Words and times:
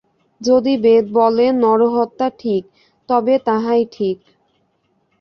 যদি 0.41 0.73
বেদ 0.77 1.05
বলেন, 1.11 1.51
নরহত্যা 1.59 2.27
ঠিক, 2.39 2.63
তবে 3.09 3.33
তাহাই 3.39 3.81
ঠিক। 3.91 4.17